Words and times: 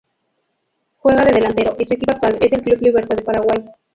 Juega 0.97 1.23
de 1.25 1.31
delantero 1.33 1.75
y 1.79 1.85
su 1.85 1.93
equipo 1.93 2.11
actual 2.11 2.39
es 2.41 2.51
el 2.51 2.63
Club 2.63 2.81
Libertad 2.81 3.17
de 3.17 3.21
Paraguay. 3.23 3.69